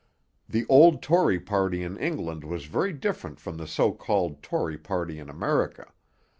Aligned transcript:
The 0.49 0.65
old 0.67 1.03
Tory 1.03 1.39
party 1.39 1.83
in 1.83 1.95
England 1.95 2.43
was 2.43 2.65
very 2.65 2.91
different 2.91 3.39
from 3.39 3.57
the 3.57 3.67
so 3.67 3.91
called 3.91 4.41
Tory 4.41 4.79
party 4.79 5.19
in 5.19 5.29
America. 5.29 5.93